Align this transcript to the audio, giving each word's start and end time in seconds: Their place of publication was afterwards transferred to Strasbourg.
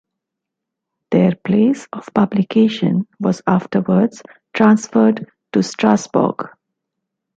Their 1.11 1.35
place 1.35 1.87
of 1.93 2.09
publication 2.15 3.05
was 3.19 3.43
afterwards 3.45 4.23
transferred 4.51 5.29
to 5.53 5.61
Strasbourg. 5.61 6.49